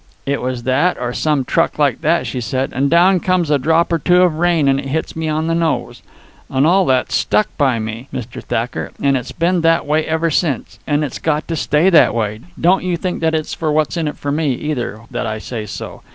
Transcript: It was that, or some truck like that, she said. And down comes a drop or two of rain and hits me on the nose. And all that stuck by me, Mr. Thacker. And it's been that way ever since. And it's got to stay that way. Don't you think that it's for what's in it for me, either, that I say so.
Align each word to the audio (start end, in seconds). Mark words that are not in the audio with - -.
It 0.25 0.41
was 0.41 0.63
that, 0.63 0.97
or 0.99 1.13
some 1.13 1.45
truck 1.45 1.77
like 1.77 2.01
that, 2.01 2.25
she 2.25 2.41
said. 2.41 2.71
And 2.73 2.89
down 2.89 3.19
comes 3.19 3.51
a 3.51 3.59
drop 3.59 3.93
or 3.93 3.99
two 3.99 4.23
of 4.23 4.39
rain 4.39 4.67
and 4.67 4.81
hits 4.81 5.15
me 5.15 5.29
on 5.29 5.45
the 5.45 5.53
nose. 5.53 6.01
And 6.49 6.65
all 6.65 6.87
that 6.87 7.11
stuck 7.11 7.55
by 7.55 7.77
me, 7.77 8.07
Mr. 8.11 8.41
Thacker. 8.43 8.93
And 8.99 9.15
it's 9.15 9.31
been 9.31 9.61
that 9.61 9.85
way 9.85 10.03
ever 10.07 10.31
since. 10.31 10.79
And 10.87 11.03
it's 11.03 11.19
got 11.19 11.47
to 11.49 11.55
stay 11.55 11.91
that 11.91 12.15
way. 12.15 12.39
Don't 12.59 12.83
you 12.83 12.97
think 12.97 13.21
that 13.21 13.35
it's 13.35 13.53
for 13.53 13.71
what's 13.71 13.95
in 13.95 14.07
it 14.07 14.17
for 14.17 14.31
me, 14.31 14.53
either, 14.55 15.01
that 15.11 15.27
I 15.27 15.37
say 15.37 15.67
so. 15.67 16.01